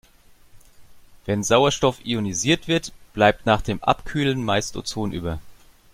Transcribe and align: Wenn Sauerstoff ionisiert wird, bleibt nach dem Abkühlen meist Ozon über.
Wenn 1.27 1.43
Sauerstoff 1.43 2.03
ionisiert 2.03 2.67
wird, 2.67 2.91
bleibt 3.13 3.45
nach 3.45 3.61
dem 3.61 3.83
Abkühlen 3.83 4.43
meist 4.43 4.75
Ozon 4.75 5.11
über. 5.11 5.39